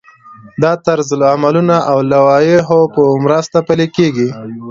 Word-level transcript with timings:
دا 0.61 0.71
د 0.77 0.81
طرزالعملونو 0.87 1.77
او 1.91 1.97
لوایحو 2.11 2.79
په 2.95 3.01
مرسته 3.25 3.57
پلی 3.67 3.87
کیږي. 3.97 4.27